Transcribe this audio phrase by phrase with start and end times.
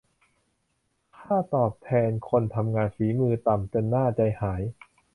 [1.17, 4.61] ค่าตอบแทนคนทำงานฝีมือต่ำจนน่าใจหาย